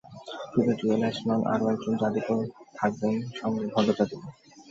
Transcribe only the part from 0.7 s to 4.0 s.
জুয়েল আইচ নন, আরও একজন জাদুকর থাকবেন সঙ্গে, ভণ্ড